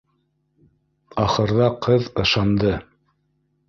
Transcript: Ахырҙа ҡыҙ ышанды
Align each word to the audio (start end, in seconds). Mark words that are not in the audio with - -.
Ахырҙа 1.25 1.71
ҡыҙ 1.87 2.11
ышанды 2.27 2.77